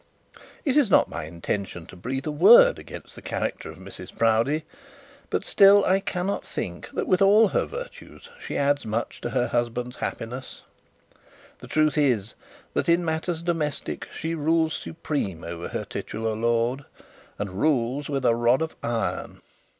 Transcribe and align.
It 0.65 0.75
is 0.77 0.89
not 0.89 1.09
my 1.11 1.25
intention 1.25 1.85
to 1.85 1.95
breathe 1.95 2.25
a 2.25 2.31
word 2.31 2.79
against 2.79 3.13
the 3.13 3.21
character 3.21 3.69
of 3.69 3.77
Mrs 3.77 4.15
Proudie, 4.17 4.63
but 5.29 5.45
still 5.45 5.85
I 5.85 5.99
cannot 5.99 6.43
think 6.43 6.89
that 6.93 7.05
with 7.05 7.21
all 7.21 7.49
her 7.49 7.67
virtues 7.67 8.31
she 8.39 8.57
adds 8.57 8.83
much 8.83 9.21
to 9.21 9.29
her 9.29 9.45
husband's 9.49 9.97
happiness. 9.97 10.63
The 11.59 11.67
truth 11.67 11.99
is 11.99 12.33
that 12.73 12.89
in 12.89 13.05
matters 13.05 13.43
domestic 13.43 14.07
she 14.11 14.33
rules 14.33 14.73
supreme 14.73 15.43
over 15.43 15.67
her 15.67 15.85
titular 15.85 16.35
lord, 16.35 16.85
and 17.37 17.61
rules 17.61 18.09
with 18.09 18.25
a 18.25 18.33
rod 18.33 18.63
of 18.63 18.75
iron. 18.81 19.43